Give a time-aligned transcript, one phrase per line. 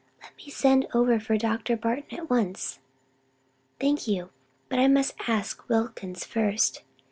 [0.23, 1.77] Let me send over for Dr.
[1.77, 2.79] Barton at once."
[3.79, 4.31] "Thank you,
[4.67, 6.81] but I must ask Wilkins first.